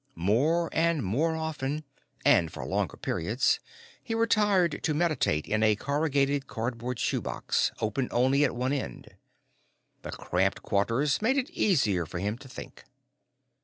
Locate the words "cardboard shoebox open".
6.47-8.07